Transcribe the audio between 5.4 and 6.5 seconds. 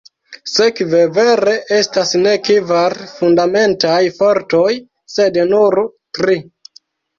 nur tri.